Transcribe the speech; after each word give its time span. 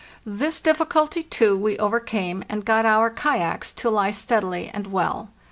This 0.25 0.59
difficulty, 0.59 1.21
too, 1.21 1.55
we 1.55 1.77
overcame, 1.77 2.43
and 2.49 2.65
got 2.65 2.87
our 2.87 3.11
kayaks 3.11 3.71
to 3.73 3.91
lie 3.91 4.09
steadily 4.09 4.67
and 4.73 4.87
well. 4.87 5.29